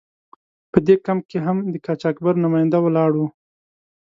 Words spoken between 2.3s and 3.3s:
نماینده ولاړ و.